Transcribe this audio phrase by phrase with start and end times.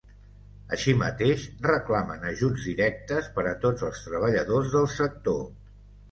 [0.75, 5.45] Així mateix, reclamen ajuts directes per a tots els treballadors del sector.